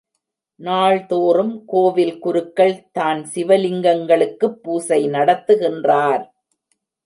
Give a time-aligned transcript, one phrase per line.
[0.59, 6.23] நாள்தோறும் கோவில் குருக்கள் தான் சிவலிங்கங்களுக்குப் பூசை நடத்துகின்றார்.